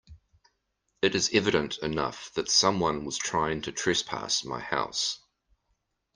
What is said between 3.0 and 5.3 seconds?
was trying to trespass my house.